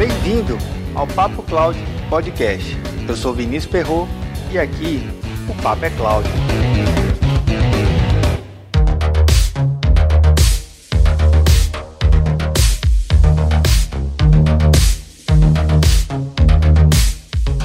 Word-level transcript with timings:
Bem-vindo 0.00 0.56
ao 0.94 1.06
Papo 1.06 1.42
Cloud 1.42 1.78
Podcast. 2.08 2.74
Eu 3.06 3.14
sou 3.14 3.34
Vinícius 3.34 3.70
Perro 3.70 4.08
e 4.50 4.58
aqui 4.58 5.02
o 5.46 5.62
Papo 5.62 5.84
é 5.84 5.90
Cloud. 5.90 6.26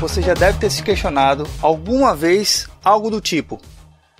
Você 0.01 0.21
já 0.21 0.33
deve 0.33 0.59
ter 0.59 0.69
se 0.69 0.83
questionado 0.83 1.47
alguma 1.61 2.13
vez 2.13 2.67
algo 2.83 3.09
do 3.09 3.21
tipo: 3.21 3.61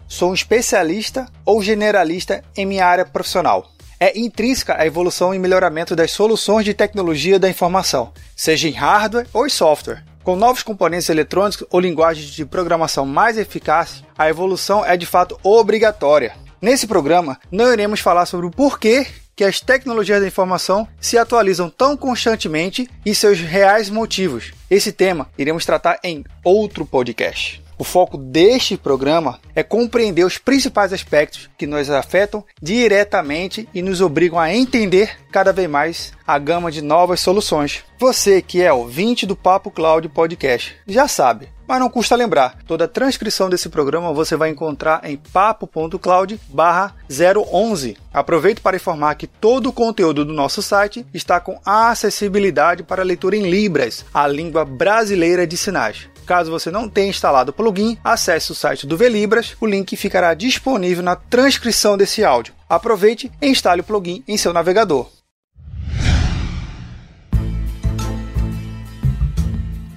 sou 0.08 0.32
um 0.32 0.34
especialista 0.34 1.26
ou 1.44 1.62
generalista 1.62 2.42
em 2.56 2.66
minha 2.66 2.86
área 2.86 3.04
profissional? 3.04 3.75
É 4.00 4.18
intrínseca 4.18 4.76
à 4.78 4.86
evolução 4.86 5.34
e 5.34 5.40
melhoramento 5.40 5.96
das 5.96 6.12
soluções 6.12 6.66
de 6.66 6.74
tecnologia 6.74 7.40
da 7.40 7.50
informação, 7.50 8.12
seja 8.36 8.68
em 8.68 8.72
hardware 8.72 9.28
ou 9.34 9.46
em 9.46 9.50
software. 9.50 10.04
Com 10.24 10.36
novos 10.36 10.64
componentes 10.64 11.10
eletrônicos 11.10 11.68
ou 11.70 11.80
linguagens 11.80 12.30
de 12.30 12.46
programação 12.46 13.06
mais 13.06 13.38
eficazes, 13.38 14.04
a 14.18 14.28
evolução 14.30 14.84
é 14.84 14.98
de 14.98 15.06
fato 15.06 15.40
obrigatória. 15.44 16.36
Nesse 16.62 16.88
programa, 16.88 17.40
não 17.52 17.72
iremos 17.72 18.00
falar 18.00 18.26
sobre 18.26 18.48
o 18.48 18.52
porquê 18.52 19.06
que 19.36 19.44
as 19.44 19.60
tecnologias 19.60 20.22
da 20.22 20.28
informação 20.28 20.88
se 21.00 21.18
atualizam 21.18 21.70
tão 21.70 21.98
constantemente 21.98 22.90
e 23.06 23.14
seus 23.14 23.40
reais 23.40 23.90
motivos. 23.90 24.54
Esse 24.70 24.92
tema 24.92 25.30
iremos 25.38 25.66
tratar 25.66 26.00
em 26.04 26.24
outro 26.44 26.86
podcast. 26.86 27.65
O 27.78 27.84
foco 27.84 28.18
deste 28.18 28.78
programa 28.78 29.38
é 29.54 29.62
compreender 29.62 30.24
os 30.24 30.38
principais 30.38 30.94
aspectos 30.94 31.50
que 31.58 31.68
nos 31.68 31.90
afetam 31.90 32.42
diretamente 32.62 33.68
e 33.74 33.82
nos 33.82 34.00
obrigam 34.00 34.40
a 34.40 34.54
entender 34.54 35.18
cada 35.30 35.52
vez 35.52 35.70
mais 35.70 36.14
a 36.26 36.40
gama 36.40 36.72
de 36.72 36.82
novas 36.82 37.20
soluções. 37.20 37.84
Você 38.00 38.42
que 38.42 38.62
é 38.62 38.72
ouvinte 38.72 39.26
do 39.26 39.36
Papo 39.36 39.70
Cloud 39.70 40.08
Podcast 40.10 40.74
já 40.88 41.06
sabe, 41.08 41.50
mas 41.68 41.80
não 41.80 41.90
custa 41.90 42.16
lembrar, 42.16 42.60
toda 42.66 42.86
a 42.86 42.88
transcrição 42.88 43.50
desse 43.50 43.68
programa 43.68 44.14
você 44.14 44.38
vai 44.38 44.50
encontrar 44.50 45.02
em 45.04 45.18
papo.cloud/011. 45.18 47.98
Aproveito 48.14 48.62
para 48.62 48.78
informar 48.78 49.16
que 49.16 49.28
todo 49.28 49.68
o 49.68 49.74
conteúdo 49.74 50.24
do 50.24 50.32
nosso 50.32 50.62
site 50.62 51.06
está 51.14 51.42
com 51.42 51.60
acessibilidade 51.66 52.84
para 52.84 53.04
leitura 53.04 53.36
em 53.36 53.50
Libras, 53.50 54.06
a 54.14 54.26
língua 54.28 54.64
brasileira 54.64 55.46
de 55.46 55.58
sinais. 55.58 56.08
Caso 56.26 56.52
você 56.52 56.72
não 56.72 56.90
tenha 56.90 57.10
instalado 57.10 57.52
o 57.52 57.54
plugin, 57.54 57.98
acesse 58.04 58.52
o 58.52 58.56
site 58.56 58.88
do 58.88 58.98
Velibras, 58.98 59.56
o 59.62 59.66
link 59.66 59.96
ficará 59.96 60.34
disponível 60.34 61.04
na 61.04 61.16
transcrição 61.16 61.96
desse 61.96 62.24
áudio. 62.24 62.54
Aproveite 62.68 63.32
e 63.42 63.48
instale 63.48 63.82
o 63.82 63.84
plugin 63.84 64.24
em 64.28 64.38
seu 64.38 64.52
navegador. 64.52 65.08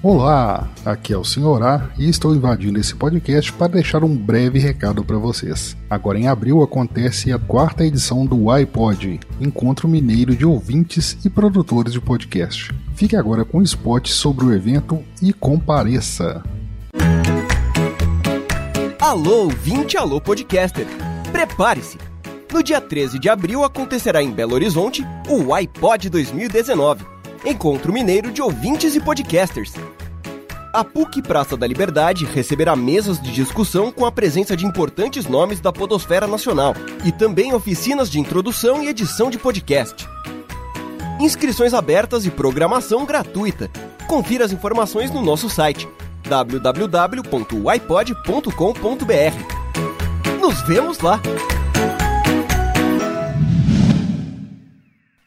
Olá, 0.01 0.71
aqui 0.85 1.13
é 1.13 1.19
o 1.19 1.25
Senhor 1.25 1.61
A 1.61 1.91
e 1.99 2.09
estou 2.09 2.33
invadindo 2.33 2.79
esse 2.79 2.95
podcast 2.95 3.53
para 3.53 3.73
deixar 3.73 4.05
um 4.05 4.17
breve 4.17 4.57
recado 4.57 5.03
para 5.03 5.19
vocês. 5.19 5.77
Agora 5.91 6.17
em 6.17 6.29
abril 6.29 6.63
acontece 6.63 7.33
a 7.33 7.39
quarta 7.39 7.85
edição 7.85 8.25
do 8.25 8.49
iPod, 8.49 9.19
Encontro 9.41 9.89
Mineiro 9.89 10.37
de 10.37 10.47
Ouvintes 10.47 11.19
e 11.25 11.29
Produtores 11.29 11.93
de 11.93 12.01
Podcast. 12.01 12.73
Fique 12.95 13.17
agora 13.17 13.45
com 13.45 13.59
um 13.59 13.63
spot 13.63 14.07
sobre 14.09 14.45
o 14.45 14.55
evento 14.55 15.03
e 15.21 15.33
compareça. 15.33 16.45
Alô, 19.01 19.47
ouvinte, 19.47 19.97
alô, 19.97 20.21
podcaster. 20.21 20.87
Prepare-se! 21.33 21.99
No 22.53 22.63
dia 22.63 22.81
13 22.81 23.19
de 23.19 23.29
abril 23.29 23.65
acontecerá 23.65 24.23
em 24.23 24.31
Belo 24.31 24.55
Horizonte 24.55 25.05
o 25.29 25.53
iPod 25.53 26.09
2019 26.09 27.18
Encontro 27.45 27.93
Mineiro 27.93 28.31
de 28.33 28.43
Ouvintes 28.43 28.95
e 28.95 29.01
Podcasters. 29.01 29.73
A 30.73 30.85
PUC 30.85 31.23
Praça 31.23 31.57
da 31.57 31.67
Liberdade 31.67 32.25
receberá 32.27 32.77
mesas 32.77 33.21
de 33.21 33.33
discussão 33.33 33.91
com 33.91 34.05
a 34.05 34.13
presença 34.13 34.57
de 34.57 34.67
importantes 34.67 35.27
nomes 35.27 35.61
da 35.61 35.73
podosfera 35.73 36.27
nacional 36.27 36.75
e 37.05 37.13
também 37.13 37.55
oficinas 37.55 38.11
de 38.11 38.21
introdução 38.21 38.83
e 38.83 38.89
edição 38.89 39.31
de 39.31 39.39
podcast. 39.39 40.07
Inscrições 41.21 41.73
abertas 41.75 42.27
e 42.27 42.31
programação 42.31 43.05
gratuita. 43.05 43.71
Confira 44.07 44.45
as 44.45 44.53
informações 44.53 45.11
no 45.11 45.23
nosso 45.23 45.49
site 45.49 45.89
www.ipod.com.br. 46.29 47.29
Nos 50.41 50.61
vemos 50.63 51.01
lá! 51.01 51.21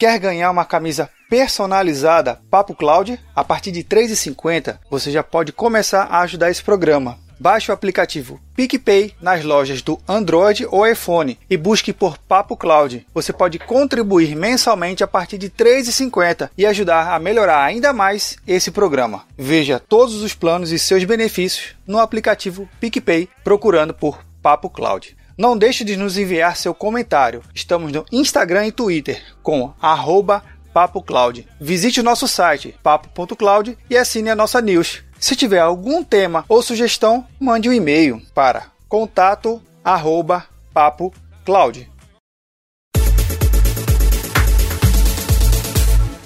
Quer 0.01 0.17
ganhar 0.17 0.50
uma 0.50 0.66
camisa 0.66 1.12
personalizada 1.29 2.41
Papo 2.50 2.73
Cloud? 2.73 3.19
A 3.35 3.44
partir 3.44 3.72
de 3.72 3.81
R$ 3.81 3.85
3,50 3.85 4.79
você 4.89 5.12
já 5.12 5.22
pode 5.22 5.51
começar 5.51 6.06
a 6.06 6.22
ajudar 6.22 6.50
esse 6.50 6.63
programa. 6.63 7.19
Baixe 7.39 7.69
o 7.69 7.73
aplicativo 7.75 8.41
PicPay 8.56 9.13
nas 9.22 9.44
lojas 9.44 9.84
do 9.84 10.00
Android 10.07 10.66
ou 10.72 10.88
iPhone 10.88 11.38
e 11.47 11.56
busque 11.56 11.94
por 11.94 12.17
Papo 12.17 12.57
Cloud. 12.57 13.06
Você 13.13 13.31
pode 13.31 13.59
contribuir 13.59 14.35
mensalmente 14.35 15.03
a 15.03 15.07
partir 15.07 15.38
de 15.38 15.45
R$ 15.45 15.53
3,50 15.56 16.50
e 16.57 16.66
ajudar 16.66 17.13
a 17.13 17.19
melhorar 17.19 17.63
ainda 17.63 17.94
mais 17.94 18.38
esse 18.47 18.72
programa. 18.72 19.25
Veja 19.38 19.79
todos 19.79 20.23
os 20.23 20.34
planos 20.34 20.72
e 20.72 20.79
seus 20.79 21.03
benefícios 21.03 21.75
no 21.85 22.00
aplicativo 22.00 22.67
PicPay 22.79 23.29
procurando 23.44 23.94
por 23.94 24.25
Papo 24.41 24.67
Cloud. 24.67 25.16
Não 25.41 25.57
deixe 25.57 25.84
de 25.84 25.97
nos 25.97 26.19
enviar 26.19 26.56
seu 26.56 26.72
comentário. 26.72 27.41
Estamos 27.52 27.91
no 27.91 28.06
Instagram 28.12 28.68
e 28.68 28.72
Twitter 28.72 29.19
com 29.41 29.74
arroba 29.81 30.44
Papo 30.72 31.02
Cloud. 31.02 31.47
Visite 31.59 32.00
o 32.00 32.03
nosso 32.03 32.28
site 32.28 32.75
papo.cloud 32.84 33.75
e 33.90 33.97
assine 33.97 34.29
a 34.29 34.35
nossa 34.35 34.62
news. 34.62 35.02
Se 35.19 35.35
tiver 35.35 35.57
algum 35.57 36.03
tema 36.03 36.46
ou 36.47 36.62
sugestão, 36.62 37.25
mande 37.40 37.68
um 37.68 37.74
e-mail 37.74 38.22
para 38.35 38.68
contato 38.88 39.59
arroba 39.84 40.46
papo 40.72 41.12
cloud. 41.44 41.91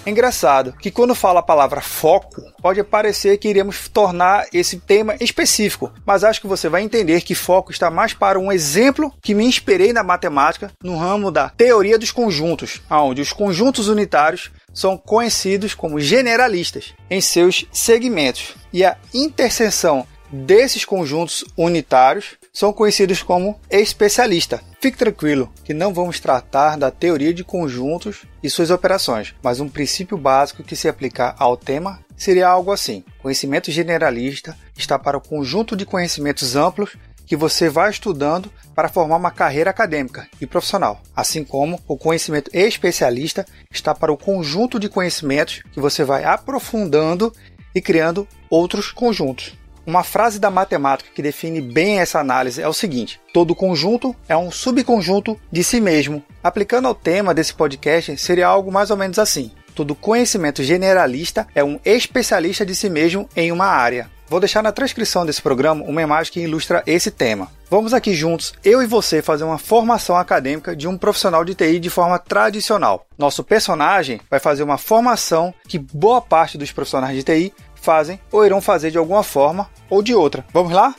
É 0.05 0.11
engraçado 0.11 0.73
que 0.73 0.91
quando 0.91 1.15
fala 1.15 1.39
a 1.39 1.43
palavra 1.43 1.81
foco, 1.81 2.43
pode 2.61 2.83
parecer 2.83 3.37
que 3.39 3.47
iremos 3.47 3.89
tornar 3.89 4.45
esse 4.53 4.79
tema 4.79 5.15
específico, 5.19 5.91
mas 6.05 6.23
acho 6.23 6.39
que 6.39 6.47
você 6.47 6.69
vai 6.69 6.83
entender 6.83 7.21
que 7.21 7.33
foco 7.33 7.71
está 7.71 7.89
mais 7.89 8.13
para 8.13 8.39
um 8.39 8.51
exemplo 8.51 9.11
que 9.19 9.33
me 9.33 9.43
inspirei 9.43 9.91
na 9.91 10.03
matemática 10.03 10.71
no 10.83 10.95
ramo 10.95 11.31
da 11.31 11.49
teoria 11.49 11.97
dos 11.97 12.11
conjuntos, 12.11 12.83
onde 12.87 13.19
os 13.19 13.33
conjuntos 13.33 13.87
unitários 13.87 14.51
são 14.71 14.95
conhecidos 14.95 15.73
como 15.73 15.99
generalistas 15.99 16.93
em 17.09 17.19
seus 17.19 17.65
segmentos 17.71 18.53
e 18.71 18.85
a 18.85 18.97
interseção 19.11 20.05
desses 20.31 20.85
conjuntos 20.85 21.43
unitários 21.57 22.35
são 22.53 22.71
conhecidos 22.71 23.23
como 23.23 23.59
especialista. 23.69 24.61
Fique 24.85 24.99
tranquilo 24.99 25.51
que 25.63 25.73
não 25.73 25.91
vamos 25.91 26.19
tratar 26.19 26.77
da 26.77 26.91
teoria 26.91 27.33
de 27.33 27.43
conjuntos 27.43 28.21
e 28.43 28.51
suas 28.51 28.69
operações, 28.69 29.33
mas 29.41 29.59
um 29.59 29.67
princípio 29.67 30.15
básico 30.15 30.61
que 30.61 30.75
se 30.75 30.87
aplicar 30.87 31.35
ao 31.39 31.57
tema 31.57 31.99
seria 32.15 32.47
algo 32.47 32.71
assim: 32.71 33.03
conhecimento 33.17 33.71
generalista 33.71 34.55
está 34.77 34.99
para 34.99 35.17
o 35.17 35.21
conjunto 35.21 35.75
de 35.75 35.87
conhecimentos 35.87 36.55
amplos 36.55 36.95
que 37.25 37.35
você 37.35 37.67
vai 37.67 37.89
estudando 37.89 38.51
para 38.75 38.87
formar 38.87 39.15
uma 39.15 39.31
carreira 39.31 39.71
acadêmica 39.71 40.27
e 40.39 40.45
profissional, 40.45 41.01
assim 41.15 41.43
como 41.43 41.81
o 41.87 41.97
conhecimento 41.97 42.51
especialista 42.53 43.43
está 43.71 43.95
para 43.95 44.13
o 44.13 44.17
conjunto 44.17 44.79
de 44.79 44.87
conhecimentos 44.87 45.63
que 45.71 45.81
você 45.81 46.03
vai 46.03 46.25
aprofundando 46.25 47.33
e 47.73 47.81
criando 47.81 48.27
outros 48.51 48.91
conjuntos. 48.91 49.57
Uma 49.85 50.03
frase 50.03 50.39
da 50.39 50.49
matemática 50.49 51.11
que 51.13 51.21
define 51.21 51.61
bem 51.61 51.99
essa 51.99 52.19
análise 52.19 52.61
é 52.61 52.67
o 52.67 52.73
seguinte: 52.73 53.21
todo 53.31 53.53
conjunto 53.53 54.15
é 54.27 54.35
um 54.35 54.49
subconjunto 54.49 55.39
de 55.51 55.63
si 55.63 55.79
mesmo. 55.79 56.23
Aplicando 56.43 56.87
ao 56.87 56.95
tema 56.95 57.33
desse 57.33 57.53
podcast, 57.53 58.17
seria 58.17 58.47
algo 58.47 58.71
mais 58.71 58.89
ou 58.89 58.97
menos 58.97 59.19
assim: 59.19 59.51
todo 59.75 59.93
conhecimento 59.93 60.63
generalista 60.63 61.47
é 61.53 61.63
um 61.63 61.79
especialista 61.85 62.65
de 62.65 62.75
si 62.75 62.89
mesmo 62.89 63.29
em 63.35 63.51
uma 63.51 63.67
área. 63.67 64.09
Vou 64.27 64.39
deixar 64.39 64.63
na 64.63 64.71
transcrição 64.71 65.23
desse 65.23 65.39
programa 65.39 65.85
uma 65.85 66.01
imagem 66.01 66.33
que 66.33 66.39
ilustra 66.39 66.81
esse 66.87 67.11
tema. 67.11 67.51
Vamos 67.69 67.93
aqui 67.93 68.15
juntos, 68.15 68.53
eu 68.63 68.81
e 68.81 68.87
você, 68.87 69.21
fazer 69.21 69.43
uma 69.43 69.59
formação 69.59 70.17
acadêmica 70.17 70.75
de 70.75 70.87
um 70.87 70.97
profissional 70.97 71.45
de 71.45 71.53
TI 71.53 71.79
de 71.79 71.91
forma 71.91 72.17
tradicional. 72.17 73.05
Nosso 73.19 73.43
personagem 73.43 74.19
vai 74.29 74.39
fazer 74.39 74.63
uma 74.63 74.79
formação 74.79 75.53
que 75.67 75.77
boa 75.77 76.21
parte 76.21 76.57
dos 76.57 76.71
profissionais 76.71 77.15
de 77.15 77.23
TI 77.23 77.53
fazem 77.85 78.19
ou 78.31 78.43
irão 78.43 78.59
fazer 78.59 78.89
de 78.89 78.97
alguma 78.97 79.21
forma 79.21 79.69
ou 79.89 80.01
de 80.01 80.15
outra. 80.15 80.43
Vamos 80.51 80.73
lá? 80.73 80.95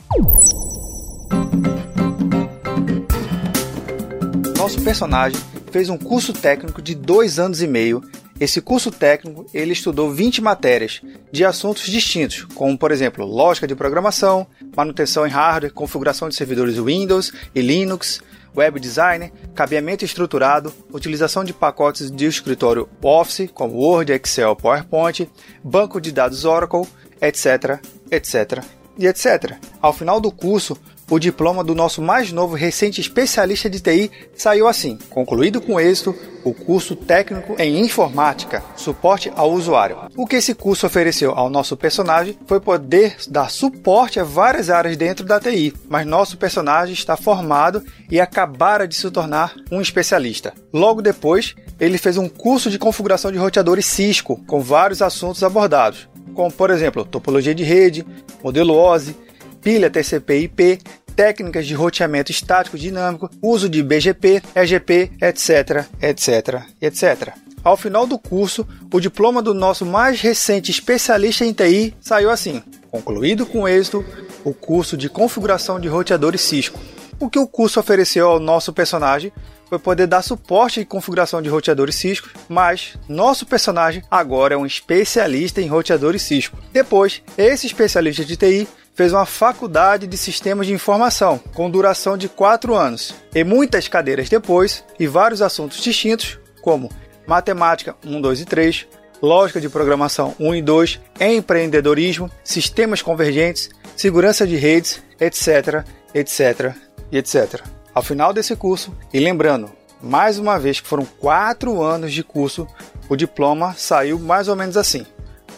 Nosso 4.57 4.81
personagem 4.81 5.39
fez 5.69 5.89
um 5.89 5.97
curso 5.97 6.31
técnico 6.31 6.81
de 6.81 6.95
dois 6.95 7.39
anos 7.39 7.61
e 7.61 7.67
meio. 7.67 8.01
Esse 8.39 8.61
curso 8.61 8.89
técnico 8.89 9.45
ele 9.53 9.73
estudou 9.73 10.11
20 10.11 10.41
matérias 10.41 11.01
de 11.31 11.43
assuntos 11.43 11.87
distintos, 11.87 12.43
como 12.55 12.77
por 12.77 12.91
exemplo 12.91 13.25
lógica 13.25 13.67
de 13.67 13.75
programação, 13.75 14.47
manutenção 14.75 15.27
em 15.27 15.29
hardware, 15.29 15.73
configuração 15.73 16.29
de 16.29 16.35
servidores 16.35 16.77
Windows 16.77 17.33
e 17.53 17.61
Linux, 17.61 18.21
web 18.55 18.79
design, 18.79 19.31
cabeamento 19.53 20.03
estruturado, 20.03 20.73
utilização 20.91 21.43
de 21.43 21.53
pacotes 21.53 22.11
de 22.11 22.25
escritório 22.25 22.89
Office, 23.01 23.49
como 23.53 23.75
Word, 23.75 24.11
Excel, 24.11 24.55
PowerPoint, 24.55 25.29
banco 25.63 26.01
de 26.01 26.11
dados 26.11 26.45
Oracle, 26.45 26.87
etc, 27.21 27.79
etc 28.11 28.63
e 28.97 29.05
etc. 29.05 29.55
Ao 29.81 29.93
final 29.93 30.19
do 30.19 30.31
curso, 30.31 30.77
o 31.09 31.19
diploma 31.19 31.63
do 31.63 31.73
nosso 31.73 32.01
mais 32.01 32.31
novo 32.31 32.55
recente 32.55 32.99
especialista 32.99 33.69
de 33.69 33.79
TI 33.79 34.11
saiu 34.35 34.67
assim: 34.67 34.97
concluído 35.09 35.61
com 35.61 35.79
êxito 35.79 36.15
o 36.43 36.53
curso 36.53 36.95
técnico 36.95 37.55
em 37.59 37.81
informática, 37.81 38.63
suporte 38.75 39.31
ao 39.35 39.51
usuário. 39.51 39.97
O 40.15 40.25
que 40.25 40.37
esse 40.37 40.55
curso 40.55 40.85
ofereceu 40.85 41.31
ao 41.31 41.49
nosso 41.49 41.75
personagem 41.75 42.37
foi 42.45 42.59
poder 42.59 43.17
dar 43.27 43.51
suporte 43.51 44.19
a 44.19 44.23
várias 44.23 44.69
áreas 44.69 44.95
dentro 44.95 45.25
da 45.25 45.39
TI, 45.39 45.73
mas 45.89 46.05
nosso 46.05 46.37
personagem 46.37 46.93
está 46.93 47.17
formado 47.17 47.83
e 48.09 48.19
acabara 48.19 48.87
de 48.87 48.95
se 48.95 49.09
tornar 49.11 49.55
um 49.71 49.81
especialista. 49.81 50.53
Logo 50.71 51.01
depois, 51.01 51.53
ele 51.79 51.97
fez 51.97 52.17
um 52.17 52.29
curso 52.29 52.69
de 52.69 52.79
configuração 52.79 53.31
de 53.31 53.37
roteadores 53.37 53.85
Cisco 53.85 54.41
com 54.47 54.61
vários 54.61 55.01
assuntos 55.01 55.43
abordados, 55.43 56.07
como 56.33 56.51
por 56.51 56.69
exemplo, 56.69 57.03
topologia 57.03 57.53
de 57.53 57.63
rede, 57.63 58.05
modelo 58.41 58.73
OSI, 58.73 59.15
pilha 59.61 59.89
TCP/IP, 59.89 60.79
técnicas 61.15 61.65
de 61.65 61.73
roteamento 61.73 62.31
estático 62.31 62.77
dinâmico, 62.77 63.29
uso 63.41 63.67
de 63.67 63.81
BGP, 63.81 64.41
EGP, 64.55 65.11
etc, 65.21 65.85
etc, 66.01 66.61
etc. 66.81 67.33
Ao 67.63 67.75
final 67.75 68.05
do 68.05 68.19
curso, 68.19 68.65
o 68.93 68.99
diploma 68.99 69.41
do 69.41 69.53
nosso 69.53 69.85
mais 69.85 70.21
recente 70.21 70.71
especialista 70.71 71.43
em 71.43 71.51
TI 71.51 71.93
saiu 71.99 72.29
assim: 72.29 72.61
concluído 72.89 73.45
com 73.45 73.67
êxito 73.67 74.05
o 74.43 74.53
curso 74.53 74.95
de 74.95 75.09
configuração 75.09 75.79
de 75.79 75.87
roteadores 75.87 76.41
Cisco. 76.41 76.79
O 77.19 77.29
que 77.29 77.39
o 77.39 77.47
curso 77.47 77.79
ofereceu 77.79 78.29
ao 78.29 78.39
nosso 78.39 78.71
personagem 78.71 79.33
foi 79.67 79.79
poder 79.79 80.07
dar 80.07 80.21
suporte 80.21 80.79
de 80.79 80.85
configuração 80.85 81.41
de 81.41 81.49
roteadores 81.49 81.95
Cisco, 81.95 82.29
mas 82.47 82.97
nosso 83.09 83.45
personagem 83.45 84.03
agora 84.09 84.53
é 84.53 84.57
um 84.57 84.65
especialista 84.65 85.61
em 85.61 85.67
roteadores 85.67 86.21
Cisco. 86.21 86.57
Depois, 86.71 87.21
esse 87.37 87.67
especialista 87.67 88.23
de 88.23 88.37
TI 88.37 88.67
fez 88.97 89.13
uma 89.13 89.27
faculdade 89.27 90.07
de 90.07 90.17
sistemas 90.17 90.65
de 90.65 90.73
informação, 90.73 91.37
com 91.53 91.69
duração 91.69 92.17
de 92.17 92.27
4 92.27 92.73
anos, 92.73 93.13
e 93.33 93.43
muitas 93.43 93.87
cadeiras 93.87 94.27
depois, 94.27 94.83
e 94.99 95.05
vários 95.05 95.39
assuntos 95.39 95.77
distintos, 95.83 96.39
como 96.63 96.89
matemática 97.27 97.95
1, 98.03 98.19
2 98.19 98.41
e 98.41 98.45
3, 98.45 98.87
lógica 99.21 99.61
de 99.61 99.69
programação 99.69 100.35
1 100.39 100.55
e 100.55 100.61
2, 100.63 100.99
empreendedorismo, 101.21 102.31
sistemas 102.43 103.03
convergentes, 103.03 103.69
segurança 103.95 104.47
de 104.47 104.55
redes, 104.55 105.03
etc, 105.19 105.85
etc 106.11 106.75
e 107.11 107.19
etc. 107.19 107.61
Ao 107.93 108.01
final 108.01 108.33
desse 108.33 108.55
curso, 108.55 108.97
e 109.13 109.19
lembrando, 109.19 109.69
mais 110.01 110.39
uma 110.39 110.57
vez 110.57 110.79
que 110.79 110.87
foram 110.87 111.05
4 111.05 111.83
anos 111.83 112.11
de 112.11 112.23
curso, 112.23 112.67
o 113.07 113.15
diploma 113.15 113.75
saiu 113.77 114.17
mais 114.17 114.47
ou 114.47 114.55
menos 114.55 114.75
assim 114.75 115.05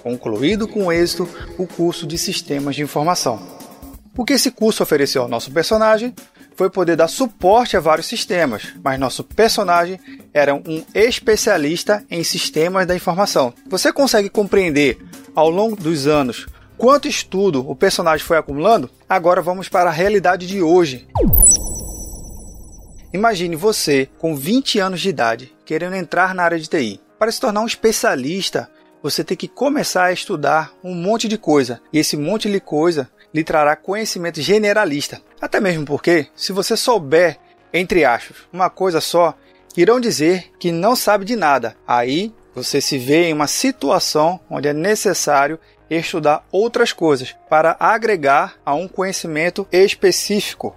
concluído 0.03 0.67
com 0.67 0.91
êxito 0.91 1.27
o 1.57 1.67
curso 1.67 2.07
de 2.07 2.17
Sistemas 2.17 2.75
de 2.75 2.81
Informação. 2.81 3.39
O 4.17 4.25
que 4.25 4.33
esse 4.33 4.51
curso 4.51 4.83
ofereceu 4.83 5.21
ao 5.21 5.29
nosso 5.29 5.51
personagem 5.51 6.13
foi 6.55 6.69
poder 6.69 6.97
dar 6.97 7.07
suporte 7.07 7.77
a 7.77 7.79
vários 7.79 8.07
sistemas, 8.07 8.73
mas 8.83 8.99
nosso 8.99 9.23
personagem 9.23 9.97
era 10.33 10.53
um 10.53 10.83
especialista 10.93 12.03
em 12.11 12.21
sistemas 12.21 12.85
da 12.85 12.93
informação. 12.93 13.53
Você 13.69 13.93
consegue 13.93 14.29
compreender 14.29 14.97
ao 15.33 15.49
longo 15.49 15.77
dos 15.77 16.05
anos 16.05 16.47
quanto 16.77 17.07
estudo 17.07 17.63
o 17.69 17.75
personagem 17.75 18.25
foi 18.25 18.37
acumulando? 18.37 18.89
Agora 19.07 19.41
vamos 19.41 19.69
para 19.69 19.89
a 19.89 19.93
realidade 19.93 20.47
de 20.47 20.61
hoje. 20.61 21.07
Imagine 23.13 23.55
você 23.55 24.09
com 24.17 24.35
20 24.35 24.79
anos 24.79 24.99
de 24.99 25.09
idade 25.09 25.53
querendo 25.65 25.95
entrar 25.95 26.35
na 26.35 26.43
área 26.43 26.59
de 26.59 26.67
TI. 26.67 26.99
Para 27.17 27.31
se 27.31 27.39
tornar 27.39 27.61
um 27.61 27.67
especialista 27.67 28.69
você 29.01 29.23
tem 29.23 29.37
que 29.37 29.47
começar 29.47 30.05
a 30.05 30.11
estudar 30.11 30.73
um 30.83 30.93
monte 30.93 31.27
de 31.27 31.37
coisa. 31.37 31.81
E 31.91 31.99
esse 31.99 32.17
monte 32.17 32.49
de 32.49 32.59
coisa 32.59 33.09
lhe 33.33 33.43
trará 33.43 33.75
conhecimento 33.75 34.41
generalista. 34.41 35.21
Até 35.41 35.59
mesmo 35.59 35.85
porque, 35.85 36.27
se 36.35 36.51
você 36.51 36.75
souber, 36.75 37.37
entre 37.73 38.03
aspas, 38.03 38.37
uma 38.51 38.69
coisa 38.69 38.99
só, 38.99 39.35
irão 39.77 39.99
dizer 39.99 40.51
que 40.59 40.71
não 40.71 40.95
sabe 40.95 41.25
de 41.25 41.35
nada. 41.35 41.75
Aí 41.87 42.33
você 42.53 42.81
se 42.81 42.97
vê 42.97 43.29
em 43.29 43.33
uma 43.33 43.47
situação 43.47 44.39
onde 44.49 44.67
é 44.67 44.73
necessário 44.73 45.59
estudar 45.89 46.45
outras 46.51 46.93
coisas 46.93 47.35
para 47.49 47.75
agregar 47.79 48.55
a 48.65 48.73
um 48.73 48.87
conhecimento 48.87 49.67
específico. 49.71 50.75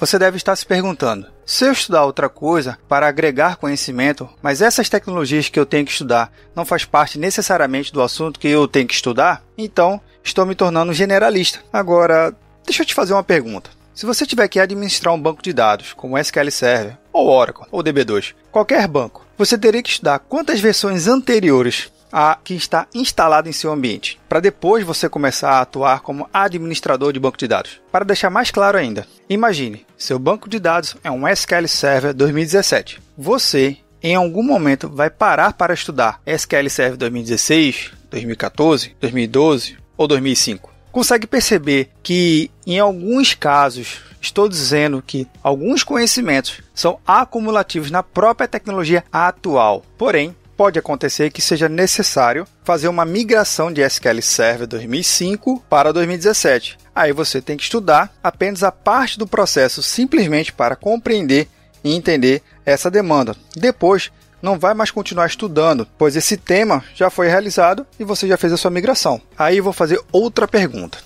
Você 0.00 0.18
deve 0.18 0.38
estar 0.38 0.56
se 0.56 0.64
perguntando: 0.64 1.26
se 1.44 1.66
eu 1.66 1.72
estudar 1.72 2.06
outra 2.06 2.26
coisa 2.30 2.78
para 2.88 3.06
agregar 3.06 3.56
conhecimento, 3.56 4.26
mas 4.40 4.62
essas 4.62 4.88
tecnologias 4.88 5.50
que 5.50 5.60
eu 5.60 5.66
tenho 5.66 5.84
que 5.84 5.92
estudar 5.92 6.32
não 6.56 6.64
faz 6.64 6.86
parte 6.86 7.18
necessariamente 7.18 7.92
do 7.92 8.00
assunto 8.00 8.40
que 8.40 8.48
eu 8.48 8.66
tenho 8.66 8.88
que 8.88 8.94
estudar, 8.94 9.44
então 9.58 10.00
estou 10.24 10.46
me 10.46 10.54
tornando 10.54 10.94
generalista. 10.94 11.60
Agora, 11.70 12.34
deixa 12.64 12.80
eu 12.80 12.86
te 12.86 12.94
fazer 12.94 13.12
uma 13.12 13.22
pergunta. 13.22 13.68
Se 13.94 14.06
você 14.06 14.24
tiver 14.24 14.48
que 14.48 14.58
administrar 14.58 15.12
um 15.12 15.20
banco 15.20 15.42
de 15.42 15.52
dados, 15.52 15.92
como 15.92 16.16
SQL 16.16 16.50
Server, 16.50 16.96
ou 17.12 17.28
Oracle, 17.28 17.66
ou 17.70 17.84
DB2, 17.84 18.32
qualquer 18.50 18.88
banco, 18.88 19.26
você 19.36 19.58
teria 19.58 19.82
que 19.82 19.90
estudar 19.90 20.18
quantas 20.20 20.60
versões 20.60 21.06
anteriores 21.08 21.92
a 22.12 22.38
que 22.42 22.54
está 22.54 22.86
instalado 22.94 23.48
em 23.48 23.52
seu 23.52 23.72
ambiente, 23.72 24.20
para 24.28 24.40
depois 24.40 24.84
você 24.84 25.08
começar 25.08 25.52
a 25.52 25.60
atuar 25.60 26.00
como 26.00 26.28
administrador 26.32 27.12
de 27.12 27.20
banco 27.20 27.38
de 27.38 27.48
dados. 27.48 27.80
Para 27.90 28.04
deixar 28.04 28.30
mais 28.30 28.50
claro 28.50 28.78
ainda, 28.78 29.06
imagine, 29.28 29.86
seu 29.96 30.18
banco 30.18 30.48
de 30.48 30.58
dados 30.58 30.96
é 31.02 31.10
um 31.10 31.26
SQL 31.26 31.66
Server 31.66 32.14
2017. 32.14 33.00
Você, 33.16 33.76
em 34.02 34.14
algum 34.14 34.42
momento, 34.42 34.88
vai 34.88 35.10
parar 35.10 35.52
para 35.52 35.74
estudar 35.74 36.20
SQL 36.26 36.68
Server 36.68 36.96
2016, 36.96 37.92
2014, 38.10 38.96
2012 39.00 39.78
ou 39.96 40.08
2005. 40.08 40.70
Consegue 40.92 41.26
perceber 41.26 41.90
que, 42.02 42.50
em 42.66 42.80
alguns 42.80 43.32
casos, 43.32 44.00
estou 44.20 44.48
dizendo 44.48 45.02
que 45.06 45.26
alguns 45.42 45.84
conhecimentos 45.84 46.60
são 46.74 46.98
acumulativos 47.06 47.90
na 47.90 48.02
própria 48.02 48.48
tecnologia 48.48 49.04
atual. 49.12 49.84
Porém, 49.96 50.34
pode 50.60 50.78
acontecer 50.78 51.30
que 51.30 51.40
seja 51.40 51.70
necessário 51.70 52.46
fazer 52.62 52.86
uma 52.86 53.06
migração 53.06 53.72
de 53.72 53.80
SQL 53.80 54.20
Server 54.20 54.66
2005 54.66 55.64
para 55.70 55.90
2017. 55.90 56.76
Aí 56.94 57.14
você 57.14 57.40
tem 57.40 57.56
que 57.56 57.62
estudar 57.62 58.12
apenas 58.22 58.62
a 58.62 58.70
parte 58.70 59.18
do 59.18 59.26
processo 59.26 59.82
simplesmente 59.82 60.52
para 60.52 60.76
compreender 60.76 61.48
e 61.82 61.94
entender 61.94 62.42
essa 62.66 62.90
demanda. 62.90 63.34
Depois, 63.56 64.12
não 64.42 64.58
vai 64.58 64.74
mais 64.74 64.90
continuar 64.90 65.28
estudando, 65.28 65.88
pois 65.96 66.14
esse 66.14 66.36
tema 66.36 66.84
já 66.94 67.08
foi 67.08 67.28
realizado 67.28 67.86
e 67.98 68.04
você 68.04 68.28
já 68.28 68.36
fez 68.36 68.52
a 68.52 68.58
sua 68.58 68.70
migração. 68.70 69.18
Aí 69.38 69.62
vou 69.62 69.72
fazer 69.72 69.98
outra 70.12 70.46
pergunta. 70.46 70.98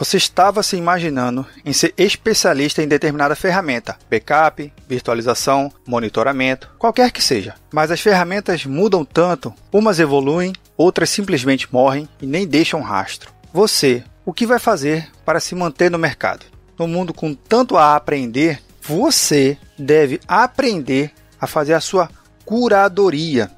Você 0.00 0.16
estava 0.16 0.62
se 0.62 0.78
imaginando 0.78 1.46
em 1.62 1.74
ser 1.74 1.92
especialista 1.98 2.82
em 2.82 2.88
determinada 2.88 3.36
ferramenta, 3.36 3.98
backup, 4.08 4.72
virtualização, 4.88 5.70
monitoramento, 5.86 6.70
qualquer 6.78 7.10
que 7.12 7.22
seja. 7.22 7.54
Mas 7.70 7.90
as 7.90 8.00
ferramentas 8.00 8.64
mudam 8.64 9.04
tanto, 9.04 9.52
umas 9.70 10.00
evoluem, 10.00 10.54
outras 10.74 11.10
simplesmente 11.10 11.70
morrem 11.70 12.08
e 12.18 12.26
nem 12.26 12.46
deixam 12.46 12.80
rastro. 12.80 13.30
Você, 13.52 14.02
o 14.24 14.32
que 14.32 14.46
vai 14.46 14.58
fazer 14.58 15.06
para 15.22 15.38
se 15.38 15.54
manter 15.54 15.90
no 15.90 15.98
mercado? 15.98 16.46
No 16.78 16.88
mundo 16.88 17.12
com 17.12 17.34
tanto 17.34 17.76
a 17.76 17.94
aprender, 17.94 18.62
você 18.80 19.58
deve 19.78 20.18
aprender 20.26 21.12
a 21.38 21.46
fazer 21.46 21.74
a 21.74 21.80
sua 21.80 22.08
curadoria 22.46 23.50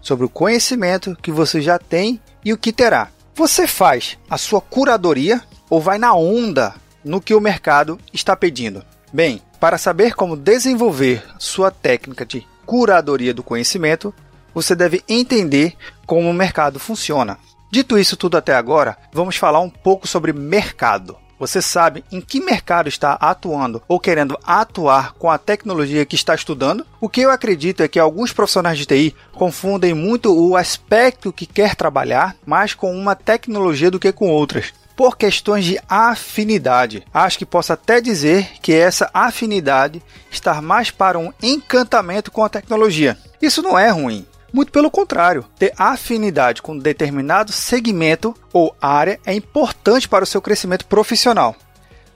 sobre 0.00 0.24
o 0.24 0.30
conhecimento 0.30 1.14
que 1.20 1.30
você 1.30 1.60
já 1.60 1.78
tem 1.78 2.18
e 2.42 2.54
o 2.54 2.58
que 2.58 2.72
terá. 2.72 3.10
Você 3.34 3.66
faz 3.66 4.16
a 4.30 4.38
sua 4.38 4.62
curadoria 4.62 5.42
ou 5.70 5.80
vai 5.80 5.96
na 5.96 6.12
onda 6.12 6.74
no 7.04 7.20
que 7.20 7.34
o 7.34 7.40
mercado 7.40 7.98
está 8.12 8.36
pedindo? 8.36 8.84
Bem, 9.12 9.40
para 9.60 9.78
saber 9.78 10.14
como 10.14 10.36
desenvolver 10.36 11.24
sua 11.38 11.70
técnica 11.70 12.26
de 12.26 12.46
curadoria 12.66 13.32
do 13.32 13.42
conhecimento, 13.42 14.12
você 14.52 14.74
deve 14.74 15.02
entender 15.08 15.74
como 16.06 16.28
o 16.28 16.34
mercado 16.34 16.78
funciona. 16.78 17.38
Dito 17.70 17.96
isso 17.96 18.16
tudo 18.16 18.36
até 18.36 18.54
agora, 18.54 18.98
vamos 19.12 19.36
falar 19.36 19.60
um 19.60 19.70
pouco 19.70 20.06
sobre 20.08 20.32
mercado. 20.32 21.16
Você 21.38 21.62
sabe 21.62 22.04
em 22.12 22.20
que 22.20 22.38
mercado 22.38 22.88
está 22.88 23.14
atuando 23.14 23.82
ou 23.88 23.98
querendo 23.98 24.38
atuar 24.44 25.14
com 25.14 25.30
a 25.30 25.38
tecnologia 25.38 26.04
que 26.04 26.14
está 26.14 26.34
estudando? 26.34 26.86
O 27.00 27.08
que 27.08 27.22
eu 27.22 27.30
acredito 27.30 27.82
é 27.82 27.88
que 27.88 27.98
alguns 27.98 28.30
profissionais 28.30 28.76
de 28.76 28.84
TI 28.84 29.14
confundem 29.32 29.94
muito 29.94 30.36
o 30.36 30.54
aspecto 30.54 31.32
que 31.32 31.46
quer 31.46 31.74
trabalhar 31.74 32.36
mais 32.44 32.74
com 32.74 32.94
uma 32.94 33.14
tecnologia 33.14 33.90
do 33.90 33.98
que 33.98 34.12
com 34.12 34.28
outras 34.28 34.72
por 35.00 35.16
questões 35.16 35.64
de 35.64 35.80
afinidade. 35.88 37.02
Acho 37.14 37.38
que 37.38 37.46
posso 37.46 37.72
até 37.72 38.02
dizer 38.02 38.50
que 38.60 38.74
essa 38.74 39.08
afinidade 39.14 40.02
está 40.30 40.60
mais 40.60 40.90
para 40.90 41.18
um 41.18 41.32
encantamento 41.42 42.30
com 42.30 42.44
a 42.44 42.50
tecnologia. 42.50 43.16
Isso 43.40 43.62
não 43.62 43.78
é 43.78 43.88
ruim. 43.88 44.26
Muito 44.52 44.70
pelo 44.70 44.90
contrário, 44.90 45.46
ter 45.58 45.72
afinidade 45.78 46.60
com 46.60 46.76
determinado 46.76 47.50
segmento 47.50 48.36
ou 48.52 48.76
área 48.78 49.18
é 49.24 49.32
importante 49.32 50.06
para 50.06 50.24
o 50.24 50.26
seu 50.26 50.42
crescimento 50.42 50.84
profissional. 50.84 51.56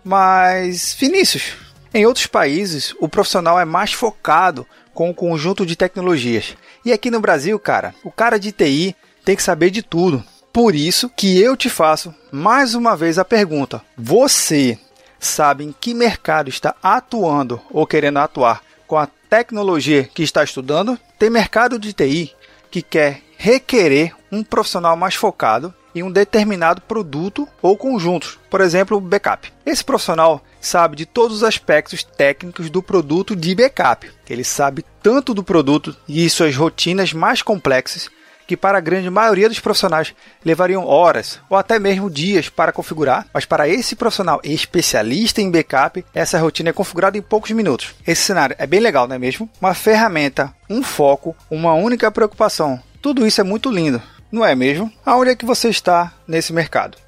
Mas, 0.05 0.93
Vinícius, 0.93 1.55
em 1.95 2.05
outros 2.05 2.27
países 2.27 2.95
o 3.01 3.09
profissional 3.09 3.59
é 3.59 3.65
mais 3.65 3.95
focado 3.95 4.67
com 4.93 5.09
um 5.09 5.15
conjunto 5.15 5.65
de 5.65 5.75
tecnologias. 5.75 6.55
E 6.85 6.93
aqui 6.93 7.11
no 7.11 7.19
Brasil, 7.19 7.59
cara, 7.59 7.95
o 8.05 8.13
cara 8.13 8.39
de 8.39 8.53
TI 8.53 8.95
tem 9.25 9.35
que 9.35 9.43
saber 9.43 9.71
de 9.71 9.81
tudo. 9.83 10.23
Por 10.55 10.77
isso 10.77 11.11
que 11.11 11.37
eu 11.41 11.57
te 11.57 11.69
faço 11.69 12.15
mais 12.31 12.77
uma 12.77 12.97
vez 12.97 13.19
a 13.19 13.25
pergunta: 13.25 13.83
você 13.99 14.79
sabe 15.19 15.65
em 15.65 15.75
que 15.81 15.93
mercado 15.93 16.49
está 16.49 16.77
atuando 16.81 17.61
ou 17.73 17.85
querendo 17.85 18.21
atuar 18.21 18.63
com 18.87 18.97
a 18.97 19.09
tecnologia 19.29 20.05
que 20.15 20.23
está 20.23 20.45
estudando? 20.45 20.97
Tem 21.19 21.29
mercado 21.29 21.77
de 21.77 21.93
TI 21.93 22.33
que 22.71 22.83
quer 22.83 23.21
requerer 23.37 24.15
um 24.31 24.45
profissional 24.45 24.97
mais 24.97 25.17
focado 25.17 25.75
em 25.93 26.05
um 26.05 26.11
determinado 26.11 26.81
produto 26.83 27.49
ou 27.61 27.77
conjunto, 27.77 28.39
por 28.49 28.61
exemplo, 28.61 29.01
backup. 29.01 29.53
Esse 29.67 29.85
profissional 29.85 30.41
sabe 30.61 30.95
de 30.95 31.05
todos 31.05 31.39
os 31.39 31.43
aspectos 31.43 32.05
técnicos 32.05 32.71
do 32.71 32.81
produto 32.81 33.35
de 33.35 33.57
backup. 33.57 34.09
Ele 34.31 34.45
sabe 34.45 34.85
tanto 35.03 35.35
do 35.35 35.43
produto 35.43 35.97
e 36.09 36.31
suas 36.31 36.55
rotinas 36.55 37.13
mais 37.13 37.43
complexas 37.43 38.09
que 38.47 38.57
para 38.57 38.79
a 38.79 38.81
grande 38.81 39.11
maioria 39.11 39.49
dos 39.49 39.61
profissionais 39.61 40.15
levariam 40.45 40.87
horas 40.87 41.41
ou 41.49 41.57
até 41.57 41.79
mesmo 41.79 42.11
dias 42.11 42.49
para 42.49 42.73
configurar, 42.73 43.27
mas 43.33 43.45
para 43.45 43.69
esse 43.69 43.97
profissional 43.97 44.41
especialista 44.43 45.41
em 45.41 45.51
backup, 45.51 46.05
essa 46.15 46.39
rotina 46.39 46.71
é 46.71 46.73
configurada 46.73 47.19
em 47.19 47.23
poucos 47.23 47.51
minutos. 47.51 47.95
Esse 48.07 48.23
cenário 48.23 48.57
é 48.59 48.67
bem 48.67 48.81
legal, 48.81 49.07
não 49.07 49.17
é 49.17 49.19
mesmo? 49.19 49.49
Uma 49.61 49.75
ferramenta, 49.75 50.55
um 50.69 50.83
foco, 50.83 51.37
uma 51.51 51.75
única 51.75 52.11
preocupação. 52.11 52.81
Tudo 53.01 53.27
isso 53.27 53.41
é 53.41 53.45
muito 53.45 53.71
lindo, 53.71 54.03
não 54.31 54.45
é 54.45 54.55
mesmo? 54.55 54.93
Aonde 55.05 55.31
é 55.31 55.37
que 55.37 55.45
você 55.45 55.69
está 55.69 56.13
nesse 56.27 56.53
mercado? 56.53 57.04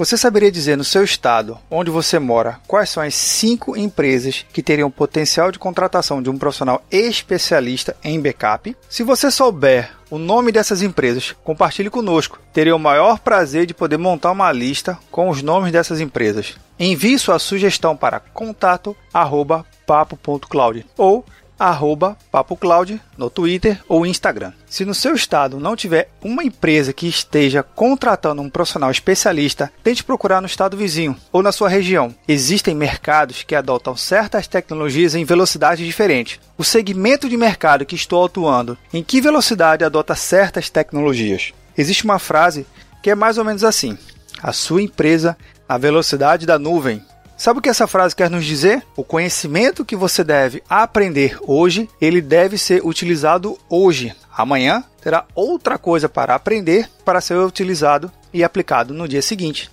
Você 0.00 0.16
saberia 0.16 0.50
dizer 0.50 0.76
no 0.78 0.82
seu 0.82 1.04
estado, 1.04 1.58
onde 1.70 1.90
você 1.90 2.18
mora, 2.18 2.58
quais 2.66 2.88
são 2.88 3.02
as 3.02 3.14
cinco 3.14 3.76
empresas 3.76 4.46
que 4.50 4.62
teriam 4.62 4.90
potencial 4.90 5.52
de 5.52 5.58
contratação 5.58 6.22
de 6.22 6.30
um 6.30 6.38
profissional 6.38 6.82
especialista 6.90 7.94
em 8.02 8.18
backup? 8.18 8.74
Se 8.88 9.02
você 9.02 9.30
souber 9.30 9.90
o 10.10 10.16
nome 10.16 10.52
dessas 10.52 10.80
empresas, 10.80 11.36
compartilhe 11.44 11.90
conosco. 11.90 12.38
Teria 12.50 12.74
o 12.74 12.78
maior 12.78 13.18
prazer 13.18 13.66
de 13.66 13.74
poder 13.74 13.98
montar 13.98 14.30
uma 14.30 14.50
lista 14.50 14.98
com 15.10 15.28
os 15.28 15.42
nomes 15.42 15.70
dessas 15.70 16.00
empresas. 16.00 16.56
Envie 16.78 17.18
sua 17.18 17.38
sugestão 17.38 17.94
para 17.94 18.20
contato@papo.cloud 18.20 20.86
ou 20.96 21.26
arroba 21.60 22.16
PapoCloud 22.32 22.98
no 23.18 23.28
Twitter 23.28 23.78
ou 23.86 24.06
Instagram. 24.06 24.54
Se 24.66 24.86
no 24.86 24.94
seu 24.94 25.14
estado 25.14 25.60
não 25.60 25.76
tiver 25.76 26.08
uma 26.22 26.42
empresa 26.42 26.90
que 26.94 27.06
esteja 27.06 27.62
contratando 27.62 28.40
um 28.40 28.48
profissional 28.48 28.90
especialista, 28.90 29.70
tente 29.84 30.02
procurar 30.02 30.40
no 30.40 30.46
estado 30.46 30.74
vizinho 30.74 31.14
ou 31.30 31.42
na 31.42 31.52
sua 31.52 31.68
região. 31.68 32.14
Existem 32.26 32.74
mercados 32.74 33.42
que 33.42 33.54
adotam 33.54 33.94
certas 33.94 34.46
tecnologias 34.46 35.14
em 35.14 35.24
velocidades 35.24 35.84
diferentes. 35.84 36.40
O 36.56 36.64
segmento 36.64 37.28
de 37.28 37.36
mercado 37.36 37.84
que 37.84 37.94
estou 37.94 38.24
atuando, 38.24 38.78
em 38.92 39.02
que 39.02 39.20
velocidade 39.20 39.84
adota 39.84 40.14
certas 40.14 40.70
tecnologias? 40.70 41.52
Existe 41.76 42.04
uma 42.04 42.18
frase 42.18 42.66
que 43.02 43.10
é 43.10 43.14
mais 43.14 43.36
ou 43.36 43.44
menos 43.44 43.64
assim: 43.64 43.98
a 44.42 44.52
sua 44.52 44.82
empresa, 44.82 45.36
a 45.68 45.76
velocidade 45.76 46.46
da 46.46 46.58
nuvem, 46.58 47.02
Sabe 47.40 47.58
o 47.58 47.62
que 47.62 47.70
essa 47.70 47.86
frase 47.86 48.14
quer 48.14 48.28
nos 48.28 48.44
dizer? 48.44 48.82
O 48.94 49.02
conhecimento 49.02 49.82
que 49.82 49.96
você 49.96 50.22
deve 50.22 50.62
aprender 50.68 51.38
hoje, 51.40 51.88
ele 51.98 52.20
deve 52.20 52.58
ser 52.58 52.84
utilizado 52.84 53.58
hoje. 53.66 54.14
Amanhã 54.30 54.84
terá 55.00 55.24
outra 55.34 55.78
coisa 55.78 56.06
para 56.06 56.34
aprender 56.34 56.86
para 57.02 57.18
ser 57.22 57.38
utilizado 57.38 58.12
e 58.30 58.44
aplicado 58.44 58.92
no 58.92 59.08
dia 59.08 59.22
seguinte. 59.22 59.70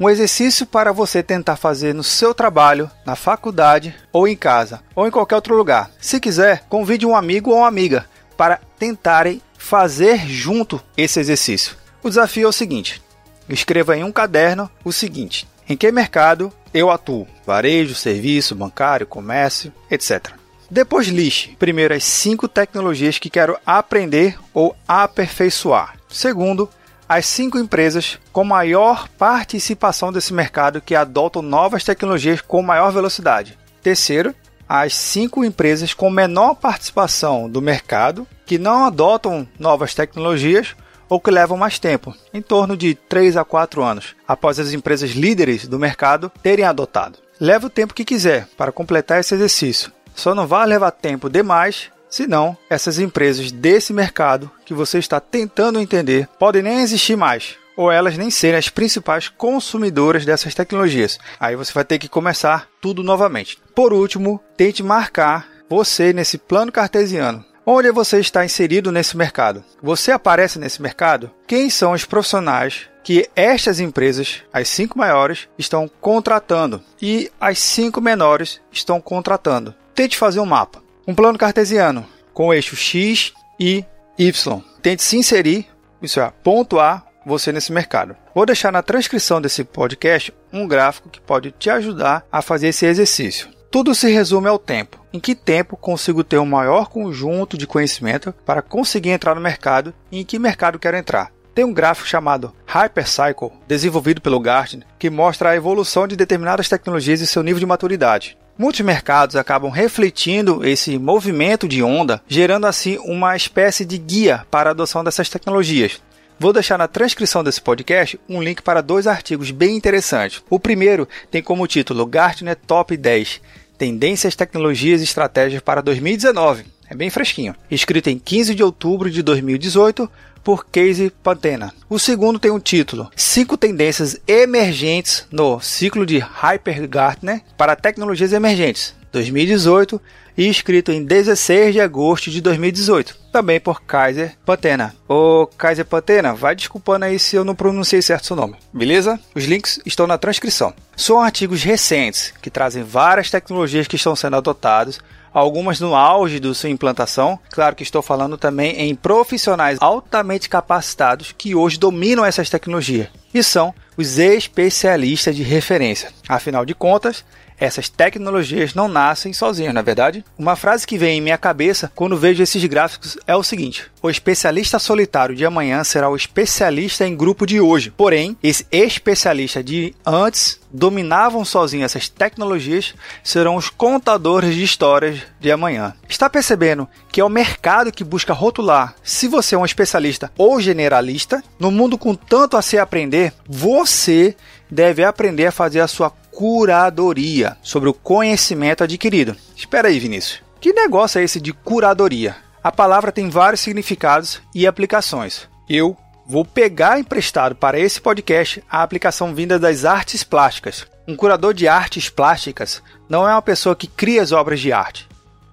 Um 0.00 0.08
exercício 0.08 0.64
para 0.64 0.90
você 0.90 1.22
tentar 1.22 1.56
fazer 1.56 1.94
no 1.94 2.02
seu 2.02 2.32
trabalho, 2.32 2.90
na 3.04 3.14
faculdade 3.14 3.94
ou 4.10 4.26
em 4.26 4.34
casa 4.34 4.80
ou 4.96 5.06
em 5.06 5.10
qualquer 5.10 5.34
outro 5.34 5.54
lugar. 5.54 5.90
Se 6.00 6.18
quiser, 6.18 6.64
convide 6.66 7.04
um 7.04 7.14
amigo 7.14 7.50
ou 7.50 7.58
uma 7.58 7.68
amiga 7.68 8.06
para 8.38 8.58
tentarem 8.78 9.42
fazer 9.58 10.26
junto 10.26 10.82
esse 10.96 11.20
exercício. 11.20 11.76
O 12.02 12.08
desafio 12.08 12.46
é 12.46 12.48
o 12.48 12.52
seguinte: 12.52 13.02
escreva 13.50 13.94
em 13.94 14.02
um 14.02 14.10
caderno 14.10 14.70
o 14.82 14.90
seguinte: 14.90 15.46
em 15.72 15.76
que 15.76 15.90
mercado 15.90 16.52
eu 16.74 16.90
atuo? 16.90 17.26
Varejo, 17.46 17.94
serviço, 17.94 18.54
bancário, 18.54 19.06
comércio, 19.06 19.72
etc. 19.90 20.32
Depois 20.70 21.08
liste 21.08 21.56
primeiro 21.58 21.94
as 21.94 22.04
cinco 22.04 22.46
tecnologias 22.46 23.18
que 23.18 23.30
quero 23.30 23.56
aprender 23.64 24.38
ou 24.52 24.76
aperfeiçoar. 24.86 25.96
Segundo, 26.10 26.68
as 27.08 27.24
cinco 27.24 27.58
empresas 27.58 28.18
com 28.32 28.44
maior 28.44 29.08
participação 29.08 30.12
desse 30.12 30.34
mercado 30.34 30.82
que 30.82 30.94
adotam 30.94 31.40
novas 31.40 31.84
tecnologias 31.84 32.42
com 32.42 32.60
maior 32.60 32.92
velocidade. 32.92 33.58
Terceiro, 33.82 34.34
as 34.68 34.94
cinco 34.94 35.42
empresas 35.42 35.94
com 35.94 36.10
menor 36.10 36.54
participação 36.54 37.48
do 37.48 37.62
mercado 37.62 38.26
que 38.44 38.58
não 38.58 38.84
adotam 38.84 39.48
novas 39.58 39.94
tecnologias 39.94 40.74
ou 41.12 41.20
que 41.20 41.30
levam 41.30 41.58
mais 41.58 41.78
tempo, 41.78 42.16
em 42.32 42.40
torno 42.40 42.74
de 42.74 42.94
3 42.94 43.36
a 43.36 43.44
4 43.44 43.82
anos, 43.82 44.16
após 44.26 44.58
as 44.58 44.72
empresas 44.72 45.10
líderes 45.10 45.68
do 45.68 45.78
mercado 45.78 46.32
terem 46.42 46.64
adotado. 46.64 47.18
Leve 47.38 47.66
o 47.66 47.70
tempo 47.70 47.92
que 47.92 48.02
quiser 48.02 48.48
para 48.56 48.72
completar 48.72 49.20
esse 49.20 49.34
exercício. 49.34 49.92
Só 50.14 50.34
não 50.34 50.46
vai 50.46 50.66
levar 50.66 50.90
tempo 50.90 51.28
demais, 51.28 51.90
senão 52.08 52.56
essas 52.70 52.98
empresas 52.98 53.52
desse 53.52 53.92
mercado 53.92 54.50
que 54.64 54.72
você 54.72 54.98
está 54.98 55.20
tentando 55.20 55.78
entender 55.78 56.26
podem 56.38 56.62
nem 56.62 56.80
existir 56.80 57.14
mais, 57.14 57.56
ou 57.76 57.92
elas 57.92 58.16
nem 58.16 58.30
serem 58.30 58.58
as 58.58 58.70
principais 58.70 59.28
consumidoras 59.28 60.24
dessas 60.24 60.54
tecnologias. 60.54 61.18
Aí 61.38 61.54
você 61.54 61.74
vai 61.74 61.84
ter 61.84 61.98
que 61.98 62.08
começar 62.08 62.68
tudo 62.80 63.02
novamente. 63.02 63.58
Por 63.74 63.92
último, 63.92 64.42
tente 64.56 64.82
marcar 64.82 65.46
você 65.68 66.10
nesse 66.14 66.38
plano 66.38 66.72
cartesiano 66.72 67.51
Onde 67.64 67.92
você 67.92 68.18
está 68.18 68.44
inserido 68.44 68.90
nesse 68.90 69.16
mercado? 69.16 69.62
Você 69.80 70.10
aparece 70.10 70.58
nesse 70.58 70.82
mercado? 70.82 71.30
Quem 71.46 71.70
são 71.70 71.92
os 71.92 72.04
profissionais 72.04 72.88
que 73.04 73.30
estas 73.36 73.78
empresas, 73.78 74.42
as 74.52 74.68
cinco 74.68 74.98
maiores, 74.98 75.48
estão 75.56 75.88
contratando 76.00 76.82
e 77.00 77.30
as 77.40 77.60
cinco 77.60 78.00
menores 78.00 78.60
estão 78.72 79.00
contratando? 79.00 79.72
Tente 79.94 80.16
fazer 80.16 80.40
um 80.40 80.46
mapa, 80.46 80.82
um 81.06 81.14
plano 81.14 81.38
cartesiano 81.38 82.04
com 82.34 82.52
eixo 82.52 82.74
X 82.74 83.32
e 83.60 83.84
Y. 84.18 84.60
Tente 84.82 85.04
se 85.04 85.16
inserir, 85.16 85.68
isso 86.02 86.18
é, 86.18 86.32
pontuar 86.42 87.06
você 87.24 87.52
nesse 87.52 87.70
mercado. 87.70 88.16
Vou 88.34 88.44
deixar 88.44 88.72
na 88.72 88.82
transcrição 88.82 89.40
desse 89.40 89.62
podcast 89.62 90.34
um 90.52 90.66
gráfico 90.66 91.08
que 91.08 91.20
pode 91.20 91.52
te 91.52 91.70
ajudar 91.70 92.26
a 92.32 92.42
fazer 92.42 92.68
esse 92.68 92.86
exercício. 92.86 93.48
Tudo 93.72 93.94
se 93.94 94.12
resume 94.12 94.48
ao 94.48 94.58
tempo. 94.58 95.02
Em 95.14 95.18
que 95.18 95.34
tempo 95.34 95.78
consigo 95.78 96.22
ter 96.22 96.36
um 96.36 96.44
maior 96.44 96.90
conjunto 96.90 97.56
de 97.56 97.66
conhecimento 97.66 98.30
para 98.44 98.60
conseguir 98.60 99.08
entrar 99.08 99.34
no 99.34 99.40
mercado 99.40 99.94
e 100.10 100.20
em 100.20 100.24
que 100.26 100.38
mercado 100.38 100.78
quero 100.78 100.94
entrar? 100.94 101.32
Tem 101.54 101.64
um 101.64 101.72
gráfico 101.72 102.06
chamado 102.06 102.52
Hypercycle, 102.66 103.50
desenvolvido 103.66 104.20
pelo 104.20 104.38
Gartner, 104.38 104.86
que 104.98 105.08
mostra 105.08 105.48
a 105.48 105.56
evolução 105.56 106.06
de 106.06 106.16
determinadas 106.16 106.68
tecnologias 106.68 107.22
e 107.22 107.26
seu 107.26 107.42
nível 107.42 107.60
de 107.60 107.64
maturidade. 107.64 108.36
Muitos 108.58 108.82
mercados 108.82 109.36
acabam 109.36 109.70
refletindo 109.70 110.62
esse 110.68 110.98
movimento 110.98 111.66
de 111.66 111.82
onda, 111.82 112.20
gerando 112.28 112.66
assim 112.66 112.98
uma 112.98 113.34
espécie 113.34 113.86
de 113.86 113.96
guia 113.96 114.44
para 114.50 114.68
a 114.68 114.72
adoção 114.72 115.02
dessas 115.02 115.30
tecnologias. 115.30 115.98
Vou 116.38 116.52
deixar 116.52 116.76
na 116.76 116.88
transcrição 116.88 117.44
desse 117.44 117.60
podcast 117.60 118.18
um 118.28 118.42
link 118.42 118.62
para 118.62 118.80
dois 118.80 119.06
artigos 119.06 119.50
bem 119.50 119.76
interessantes. 119.76 120.42
O 120.50 120.58
primeiro 120.58 121.08
tem 121.30 121.40
como 121.40 121.66
título 121.68 122.04
Gartner 122.04 122.56
Top 122.56 122.96
10 122.96 123.40
Tendências, 123.82 124.36
Tecnologias 124.36 125.00
e 125.00 125.04
Estratégias 125.04 125.60
para 125.60 125.80
2019. 125.80 126.64
É 126.92 126.94
bem 126.94 127.08
fresquinho. 127.08 127.56
Escrito 127.70 128.10
em 128.10 128.18
15 128.18 128.54
de 128.54 128.62
outubro 128.62 129.10
de 129.10 129.22
2018 129.22 130.10
por 130.44 130.66
Casey 130.66 131.08
Pantena. 131.22 131.72
O 131.88 131.98
segundo 131.98 132.38
tem 132.38 132.50
o 132.50 132.60
título 132.60 133.10
5 133.16 133.56
tendências 133.56 134.20
emergentes 134.28 135.26
no 135.32 135.58
ciclo 135.58 136.04
de 136.04 136.18
Hyper 136.18 136.86
Gartner 136.86 137.40
para 137.56 137.74
tecnologias 137.74 138.34
emergentes 138.34 138.94
2018 139.10 139.98
e 140.36 140.50
escrito 140.50 140.92
em 140.92 141.02
16 141.02 141.72
de 141.72 141.80
agosto 141.80 142.30
de 142.30 142.42
2018, 142.42 143.16
também 143.32 143.58
por 143.58 143.82
Kaiser 143.82 144.36
Pantena. 144.44 144.94
Ô 145.08 145.46
Kaiser 145.46 145.86
Pantena, 145.86 146.34
vai 146.34 146.54
desculpando 146.54 147.06
aí 147.06 147.18
se 147.18 147.36
eu 147.36 147.44
não 147.44 147.54
pronunciei 147.54 148.02
certo 148.02 148.26
seu 148.26 148.36
nome, 148.36 148.56
beleza? 148.70 149.18
Os 149.34 149.44
links 149.44 149.80
estão 149.86 150.06
na 150.06 150.18
transcrição. 150.18 150.74
São 150.94 151.20
artigos 151.20 151.62
recentes 151.62 152.34
que 152.42 152.50
trazem 152.50 152.82
várias 152.82 153.30
tecnologias 153.30 153.86
que 153.86 153.96
estão 153.96 154.14
sendo 154.14 154.36
adotadas 154.36 155.00
algumas 155.32 155.80
no 155.80 155.94
auge 155.94 156.38
de 156.38 156.54
sua 156.54 156.70
implantação. 156.70 157.38
Claro 157.50 157.74
que 157.74 157.82
estou 157.82 158.02
falando 158.02 158.36
também 158.36 158.72
em 158.80 158.94
profissionais 158.94 159.78
altamente 159.80 160.48
capacitados 160.48 161.34
que 161.36 161.54
hoje 161.54 161.78
dominam 161.78 162.24
essas 162.24 162.50
tecnologias 162.50 163.08
e 163.32 163.42
são 163.42 163.74
os 163.96 164.18
especialistas 164.18 165.34
de 165.34 165.42
referência. 165.42 166.10
Afinal 166.28 166.64
de 166.64 166.74
contas, 166.74 167.24
Essas 167.62 167.88
tecnologias 167.88 168.74
não 168.74 168.88
nascem 168.88 169.32
sozinhas, 169.32 169.72
na 169.72 169.78
é 169.78 169.82
verdade? 169.84 170.24
Uma 170.36 170.56
frase 170.56 170.84
que 170.84 170.98
vem 170.98 171.18
em 171.18 171.20
minha 171.20 171.38
cabeça 171.38 171.92
quando 171.94 172.16
vejo 172.16 172.42
esses 172.42 172.64
gráficos 172.64 173.16
é 173.24 173.36
o 173.36 173.42
seguinte: 173.44 173.88
o 174.02 174.10
especialista 174.10 174.80
solitário 174.80 175.36
de 175.36 175.46
amanhã 175.46 175.84
será 175.84 176.10
o 176.10 176.16
especialista 176.16 177.06
em 177.06 177.16
grupo 177.16 177.46
de 177.46 177.60
hoje. 177.60 177.92
Porém, 177.96 178.36
esse 178.42 178.66
especialista 178.72 179.62
de 179.62 179.94
antes 180.04 180.60
dominavam 180.72 181.44
sozinhos 181.44 181.84
essas 181.84 182.08
tecnologias 182.08 182.94
serão 183.22 183.54
os 183.54 183.70
contadores 183.70 184.56
de 184.56 184.64
histórias 184.64 185.20
de 185.38 185.52
amanhã. 185.52 185.94
Está 186.08 186.28
percebendo 186.28 186.88
que 187.12 187.20
é 187.20 187.24
o 187.24 187.28
mercado 187.28 187.92
que 187.92 188.02
busca 188.02 188.32
rotular 188.32 188.96
se 189.04 189.28
você 189.28 189.54
é 189.54 189.58
um 189.58 189.64
especialista 189.64 190.32
ou 190.36 190.60
generalista? 190.60 191.44
No 191.60 191.70
mundo 191.70 191.96
com 191.96 192.12
tanto 192.12 192.56
a 192.56 192.62
se 192.62 192.76
aprender, 192.76 193.32
você 193.46 194.34
deve 194.68 195.04
aprender 195.04 195.46
a 195.46 195.52
fazer 195.52 195.80
a 195.80 195.86
sua 195.86 196.10
curadoria 196.32 197.56
sobre 197.62 197.88
o 197.88 197.94
conhecimento 197.94 198.82
adquirido. 198.82 199.36
Espera 199.54 199.88
aí, 199.88 200.00
Vinícius. 200.00 200.42
Que 200.60 200.72
negócio 200.72 201.20
é 201.20 201.24
esse 201.24 201.40
de 201.40 201.52
curadoria? 201.52 202.36
A 202.62 202.72
palavra 202.72 203.12
tem 203.12 203.28
vários 203.28 203.60
significados 203.60 204.40
e 204.54 204.66
aplicações. 204.66 205.48
Eu 205.68 205.96
Vou 206.24 206.44
pegar 206.44 206.98
emprestado 206.98 207.54
para 207.54 207.78
esse 207.78 208.00
podcast 208.00 208.62
a 208.70 208.82
aplicação 208.82 209.34
vinda 209.34 209.58
das 209.58 209.84
artes 209.84 210.22
plásticas. 210.22 210.86
Um 211.06 211.16
curador 211.16 211.52
de 211.52 211.66
artes 211.66 212.08
plásticas 212.08 212.82
não 213.08 213.28
é 213.28 213.32
uma 213.32 213.42
pessoa 213.42 213.74
que 213.74 213.88
cria 213.88 214.22
as 214.22 214.30
obras 214.30 214.60
de 214.60 214.72
arte. 214.72 215.08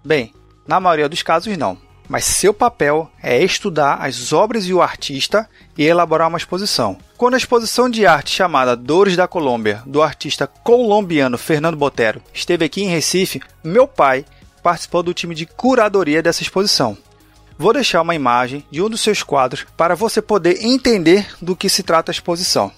Bem, 0.05 0.33
na 0.67 0.79
maioria 0.79 1.09
dos 1.09 1.23
casos 1.23 1.57
não. 1.57 1.77
Mas 2.09 2.25
seu 2.25 2.51
papel 2.51 3.09
é 3.21 3.41
estudar 3.41 3.97
as 4.01 4.33
obras 4.33 4.65
e 4.65 4.73
o 4.73 4.81
artista 4.81 5.47
e 5.77 5.85
elaborar 5.85 6.27
uma 6.27 6.39
exposição. 6.39 6.97
Quando 7.15 7.35
a 7.35 7.37
exposição 7.37 7.87
de 7.87 8.07
arte 8.07 8.35
chamada 8.35 8.75
Dores 8.75 9.15
da 9.15 9.27
Colômbia, 9.27 9.83
do 9.85 10.01
artista 10.01 10.47
colombiano 10.47 11.37
Fernando 11.37 11.77
Botero, 11.77 12.21
esteve 12.33 12.65
aqui 12.65 12.81
em 12.81 12.89
Recife, 12.89 13.39
meu 13.63 13.87
pai 13.87 14.25
participou 14.63 15.03
do 15.03 15.13
time 15.13 15.35
de 15.35 15.45
curadoria 15.45 16.23
dessa 16.23 16.41
exposição. 16.41 16.97
Vou 17.57 17.73
deixar 17.73 18.01
uma 18.01 18.15
imagem 18.15 18.65
de 18.71 18.81
um 18.81 18.89
dos 18.89 19.01
seus 19.01 19.21
quadros 19.21 19.65
para 19.77 19.95
você 19.95 20.21
poder 20.21 20.65
entender 20.65 21.27
do 21.39 21.55
que 21.55 21.69
se 21.69 21.83
trata 21.83 22.09
a 22.09 22.13
exposição. 22.13 22.71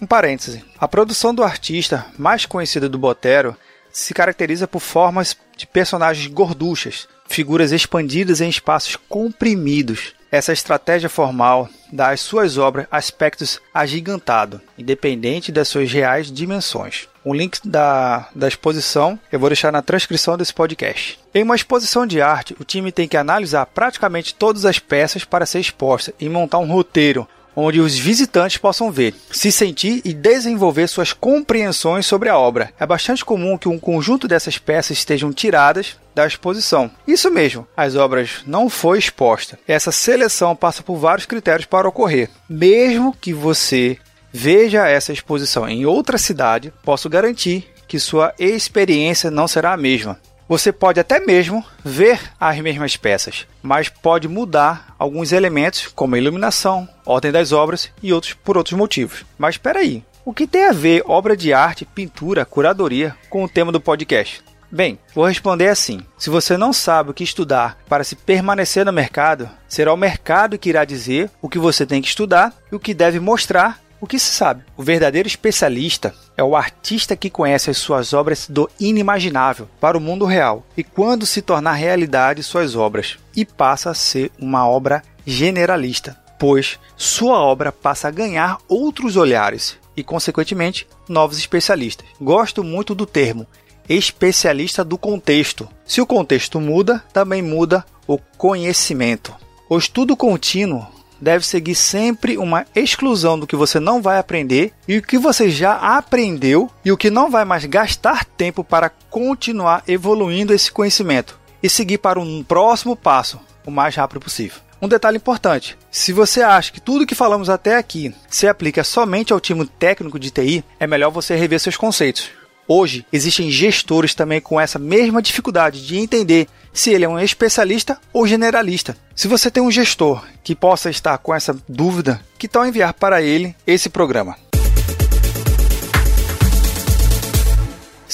Um 0.00 0.06
parêntese: 0.06 0.62
a 0.78 0.86
produção 0.86 1.34
do 1.34 1.42
artista 1.42 2.04
mais 2.18 2.44
conhecido 2.44 2.88
do 2.88 2.98
Botero 2.98 3.56
se 3.90 4.12
caracteriza 4.12 4.66
por 4.66 4.80
formas 4.80 5.36
de 5.56 5.66
personagens 5.66 6.26
gorduchas, 6.26 7.08
figuras 7.26 7.72
expandidas 7.72 8.40
em 8.40 8.48
espaços 8.48 8.96
comprimidos. 9.08 10.14
Essa 10.30 10.52
estratégia 10.52 11.08
formal 11.08 11.68
dá 11.92 12.10
às 12.10 12.20
suas 12.20 12.58
obras 12.58 12.86
aspectos 12.90 13.60
agigantados, 13.72 14.60
independente 14.76 15.52
das 15.52 15.68
suas 15.68 15.92
reais 15.92 16.30
dimensões. 16.30 17.08
O 17.24 17.32
link 17.32 17.58
da, 17.64 18.28
da 18.34 18.48
exposição 18.48 19.18
eu 19.30 19.38
vou 19.38 19.48
deixar 19.48 19.70
na 19.70 19.80
transcrição 19.80 20.36
desse 20.36 20.52
podcast. 20.52 21.18
Em 21.32 21.42
uma 21.42 21.54
exposição 21.54 22.06
de 22.06 22.20
arte, 22.20 22.54
o 22.58 22.64
time 22.64 22.90
tem 22.90 23.06
que 23.06 23.16
analisar 23.16 23.64
praticamente 23.66 24.34
todas 24.34 24.64
as 24.64 24.78
peças 24.78 25.24
para 25.24 25.46
ser 25.46 25.60
exposta 25.60 26.12
e 26.18 26.28
montar 26.28 26.58
um 26.58 26.70
roteiro 26.70 27.28
onde 27.56 27.80
os 27.80 27.98
visitantes 27.98 28.56
possam 28.56 28.90
ver, 28.90 29.14
se 29.30 29.50
sentir 29.50 30.00
e 30.04 30.12
desenvolver 30.12 30.88
suas 30.88 31.12
compreensões 31.12 32.06
sobre 32.06 32.28
a 32.28 32.38
obra. 32.38 32.72
É 32.78 32.86
bastante 32.86 33.24
comum 33.24 33.56
que 33.56 33.68
um 33.68 33.78
conjunto 33.78 34.26
dessas 34.26 34.58
peças 34.58 34.98
estejam 34.98 35.32
tiradas 35.32 35.96
da 36.14 36.26
exposição. 36.26 36.90
Isso 37.06 37.30
mesmo, 37.30 37.66
as 37.76 37.96
obras 37.96 38.42
não 38.46 38.68
foi 38.68 38.98
exposta. 38.98 39.58
Essa 39.66 39.90
seleção 39.90 40.54
passa 40.54 40.82
por 40.82 40.96
vários 40.96 41.26
critérios 41.26 41.66
para 41.66 41.88
ocorrer. 41.88 42.30
Mesmo 42.48 43.16
que 43.20 43.32
você 43.32 43.98
veja 44.32 44.88
essa 44.88 45.12
exposição 45.12 45.68
em 45.68 45.86
outra 45.86 46.18
cidade, 46.18 46.72
posso 46.82 47.08
garantir 47.08 47.68
que 47.86 47.98
sua 47.98 48.34
experiência 48.38 49.30
não 49.30 49.46
será 49.46 49.72
a 49.72 49.76
mesma. 49.76 50.18
Você 50.48 50.70
pode 50.70 51.00
até 51.00 51.20
mesmo 51.20 51.64
ver 51.82 52.20
as 52.38 52.58
mesmas 52.58 52.96
peças, 52.96 53.46
mas 53.62 53.88
pode 53.88 54.28
mudar 54.28 54.94
alguns 54.98 55.32
elementos, 55.32 55.88
como 55.88 56.14
a 56.14 56.18
iluminação, 56.18 56.88
ordem 57.06 57.32
das 57.32 57.50
obras 57.50 57.90
e 58.02 58.12
outros 58.12 58.34
por 58.34 58.58
outros 58.58 58.76
motivos. 58.78 59.24
Mas 59.38 59.54
espera 59.54 59.80
aí, 59.80 60.04
o 60.24 60.34
que 60.34 60.46
tem 60.46 60.66
a 60.66 60.72
ver 60.72 61.02
obra 61.06 61.36
de 61.36 61.52
arte, 61.52 61.84
pintura, 61.84 62.44
curadoria 62.44 63.16
com 63.30 63.44
o 63.44 63.48
tema 63.48 63.72
do 63.72 63.80
podcast? 63.80 64.42
Bem, 64.70 64.98
vou 65.14 65.26
responder 65.26 65.68
assim: 65.68 66.00
se 66.18 66.28
você 66.28 66.56
não 66.56 66.72
sabe 66.72 67.10
o 67.10 67.14
que 67.14 67.22
estudar 67.22 67.78
para 67.88 68.02
se 68.02 68.16
permanecer 68.16 68.84
no 68.84 68.92
mercado, 68.92 69.48
será 69.68 69.92
o 69.92 69.96
mercado 69.96 70.58
que 70.58 70.68
irá 70.68 70.84
dizer 70.84 71.30
o 71.40 71.48
que 71.48 71.60
você 71.60 71.86
tem 71.86 72.02
que 72.02 72.08
estudar 72.08 72.52
e 72.72 72.74
o 72.74 72.80
que 72.80 72.92
deve 72.92 73.20
mostrar 73.20 73.83
o 74.00 74.06
que 74.06 74.18
se 74.18 74.26
sabe? 74.34 74.64
O 74.76 74.82
verdadeiro 74.82 75.26
especialista 75.26 76.14
é 76.36 76.42
o 76.42 76.56
artista 76.56 77.16
que 77.16 77.30
conhece 77.30 77.70
as 77.70 77.78
suas 77.78 78.12
obras 78.12 78.46
do 78.48 78.68
inimaginável 78.78 79.68
para 79.80 79.96
o 79.96 80.00
mundo 80.00 80.24
real 80.24 80.64
e 80.76 80.84
quando 80.84 81.26
se 81.26 81.40
tornar 81.40 81.72
realidade 81.72 82.42
suas 82.42 82.76
obras 82.76 83.18
e 83.34 83.44
passa 83.44 83.90
a 83.90 83.94
ser 83.94 84.30
uma 84.38 84.68
obra 84.68 85.02
generalista, 85.26 86.18
pois 86.38 86.78
sua 86.96 87.38
obra 87.38 87.72
passa 87.72 88.08
a 88.08 88.10
ganhar 88.10 88.58
outros 88.68 89.16
olhares 89.16 89.78
e, 89.96 90.02
consequentemente, 90.02 90.86
novos 91.08 91.38
especialistas. 91.38 92.06
Gosto 92.20 92.62
muito 92.62 92.94
do 92.94 93.06
termo 93.06 93.46
especialista 93.88 94.82
do 94.84 94.96
contexto. 94.96 95.68
Se 95.84 96.00
o 96.00 96.06
contexto 96.06 96.60
muda, 96.60 97.04
também 97.12 97.42
muda 97.42 97.84
o 98.06 98.18
conhecimento. 98.18 99.34
O 99.68 99.78
estudo 99.78 100.16
contínuo 100.16 100.86
deve 101.20 101.46
seguir 101.46 101.74
sempre 101.74 102.36
uma 102.36 102.66
exclusão 102.74 103.38
do 103.38 103.46
que 103.46 103.56
você 103.56 103.80
não 103.80 104.02
vai 104.02 104.18
aprender 104.18 104.72
e 104.86 104.98
o 104.98 105.02
que 105.02 105.18
você 105.18 105.50
já 105.50 105.74
aprendeu 105.74 106.70
e 106.84 106.92
o 106.92 106.96
que 106.96 107.10
não 107.10 107.30
vai 107.30 107.44
mais 107.44 107.64
gastar 107.64 108.24
tempo 108.24 108.62
para 108.62 108.90
continuar 109.10 109.82
evoluindo 109.86 110.52
esse 110.52 110.70
conhecimento 110.70 111.38
e 111.62 111.68
seguir 111.68 111.98
para 111.98 112.20
um 112.20 112.42
próximo 112.42 112.94
passo 112.94 113.40
o 113.66 113.70
mais 113.70 113.94
rápido 113.94 114.20
possível. 114.20 114.58
Um 114.80 114.88
detalhe 114.88 115.16
importante: 115.16 115.78
se 115.90 116.12
você 116.12 116.42
acha 116.42 116.70
que 116.70 116.80
tudo 116.80 117.06
que 117.06 117.14
falamos 117.14 117.48
até 117.48 117.76
aqui 117.76 118.14
se 118.28 118.46
aplica 118.46 118.84
somente 118.84 119.32
ao 119.32 119.40
time 119.40 119.66
técnico 119.66 120.18
de 120.18 120.30
TI, 120.30 120.64
é 120.78 120.86
melhor 120.86 121.10
você 121.10 121.34
rever 121.34 121.58
seus 121.58 121.76
conceitos. 121.76 122.30
Hoje 122.66 123.04
existem 123.12 123.50
gestores 123.50 124.14
também 124.14 124.40
com 124.40 124.60
essa 124.60 124.78
mesma 124.78 125.20
dificuldade 125.20 125.86
de 125.86 125.98
entender 125.98 126.48
se 126.72 126.90
ele 126.90 127.04
é 127.04 127.08
um 127.08 127.20
especialista 127.20 127.98
ou 128.12 128.26
generalista. 128.26 128.96
Se 129.14 129.28
você 129.28 129.50
tem 129.50 129.62
um 129.62 129.70
gestor 129.70 130.24
que 130.42 130.54
possa 130.54 130.90
estar 130.90 131.16
com 131.18 131.34
essa 131.34 131.56
dúvida, 131.68 132.20
que 132.38 132.48
tal 132.48 132.66
enviar 132.66 132.94
para 132.94 133.22
ele 133.22 133.54
esse 133.66 133.88
programa? 133.88 134.36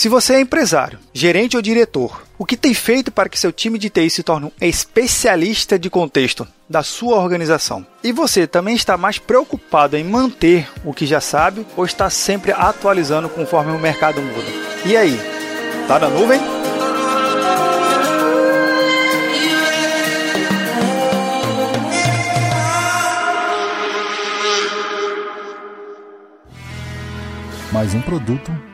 Se 0.01 0.09
você 0.09 0.33
é 0.33 0.41
empresário, 0.41 0.99
gerente 1.13 1.57
ou 1.57 1.63
diretor, 1.63 2.23
o 2.39 2.47
que 2.47 2.57
tem 2.57 2.73
feito 2.73 3.13
para 3.13 3.29
que 3.29 3.39
seu 3.39 3.53
time 3.53 3.79
de 3.79 3.91
TI 3.91 4.09
se 4.09 4.23
torne 4.23 4.47
um 4.47 4.51
especialista 4.59 5.79
de 5.79 5.91
contexto 5.91 6.49
da 6.67 6.83
sua 6.83 7.19
organização? 7.19 7.87
E 8.03 8.11
você 8.11 8.47
também 8.47 8.75
está 8.75 8.97
mais 8.97 9.19
preocupado 9.19 9.99
em 9.99 10.03
manter 10.03 10.67
o 10.87 10.95
que 10.95 11.05
já 11.05 11.21
sabe 11.21 11.67
ou 11.77 11.85
está 11.85 12.09
sempre 12.09 12.51
atualizando 12.51 13.29
conforme 13.29 13.73
o 13.73 13.79
mercado 13.79 14.23
muda? 14.23 14.49
E 14.87 14.97
aí, 14.97 15.21
tá 15.87 15.99
na 15.99 16.09
nuvem? 16.09 16.41
Mais 27.71 27.93
um 27.93 28.01
produto 28.01 28.70